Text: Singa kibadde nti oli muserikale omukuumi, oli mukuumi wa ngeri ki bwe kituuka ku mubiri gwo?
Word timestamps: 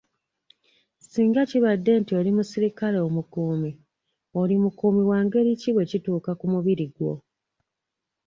Singa 0.99 1.41
kibadde 1.49 1.91
nti 2.01 2.11
oli 2.19 2.31
muserikale 2.37 2.99
omukuumi, 3.07 3.71
oli 4.41 4.55
mukuumi 4.63 5.01
wa 5.09 5.19
ngeri 5.25 5.51
ki 5.61 5.69
bwe 5.73 5.89
kituuka 5.91 6.31
ku 6.39 6.45
mubiri 6.53 6.85
gwo? 6.95 7.13